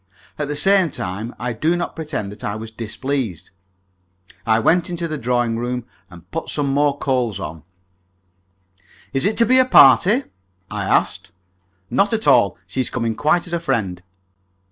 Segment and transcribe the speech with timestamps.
[0.39, 3.51] At the same time, I do not pretend that I was displeased.
[4.47, 7.61] I went into the drawing room and put some more coal on.
[9.13, 10.23] "Is it to be a party?"
[10.71, 11.31] I asked.
[11.91, 12.57] "Not at all.
[12.65, 14.01] She is coming quite as a friend."